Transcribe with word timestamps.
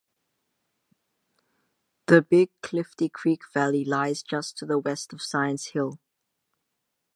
The 2.07 2.23
Big 2.23 2.49
Clifty 2.63 3.07
Creek 3.07 3.43
Valley 3.53 3.85
lies 3.85 4.23
just 4.23 4.57
to 4.57 4.65
the 4.65 4.79
west 4.79 5.13
of 5.13 5.21
Science 5.21 5.67
Hill. 5.73 5.99